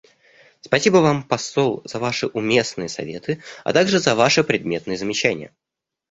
[0.61, 5.53] Спасибо Вам, посол, за Ваши уместные советы, а также за Ваши предметные замечания.